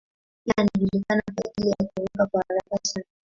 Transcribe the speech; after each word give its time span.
Pia 0.45 0.53
anajulikana 0.57 1.21
kwa 1.35 1.51
ajili 1.51 1.69
ya 1.69 1.75
kuruka 1.95 2.25
kwa 2.25 2.43
haraka 2.47 2.79
sana. 2.83 3.05